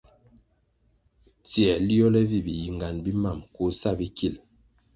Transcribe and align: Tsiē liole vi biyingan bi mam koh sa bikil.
Tsiē 1.47 1.73
liole 1.87 2.21
vi 2.31 2.39
biyingan 2.45 2.95
bi 3.03 3.11
mam 3.23 3.39
koh 3.53 3.73
sa 3.79 3.89
bikil. 3.99 4.35